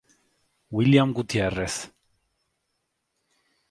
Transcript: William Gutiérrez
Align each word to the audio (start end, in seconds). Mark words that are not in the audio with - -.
William 0.71 1.13
Gutiérrez 1.13 1.93